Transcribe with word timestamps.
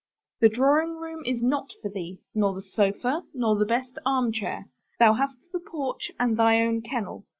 The 0.39 0.49
drawing 0.49 0.95
room 0.95 1.17
rug 1.19 1.27
is 1.27 1.43
not 1.43 1.73
for 1.79 1.89
thee, 1.91 2.21
nor 2.33 2.55
the 2.55 2.61
sofa, 2.63 3.21
nor 3.35 3.55
the 3.55 3.67
best 3.67 3.99
armchair. 4.03 4.65
Thou 4.97 5.13
hast 5.13 5.37
the 5.53 5.59
porch 5.59 6.11
and 6.19 6.35
thy 6.37 6.59
own 6.61 6.81
kennel. 6.81 7.27